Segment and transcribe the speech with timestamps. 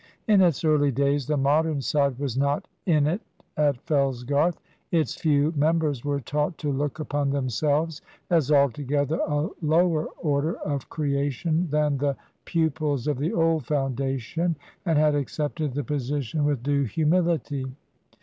[0.27, 3.21] In its early days the Modern side was not "in it"
[3.55, 4.57] at Fellsgarth.
[4.91, 8.01] Its few members were taught to look upon themselves
[8.31, 14.55] as altogether a lower order of creation than the pupils of the old foundation,
[14.87, 17.67] and had accepted the position with due humility.